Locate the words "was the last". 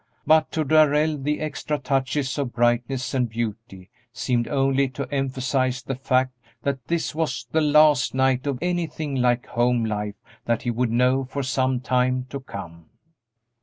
7.13-8.15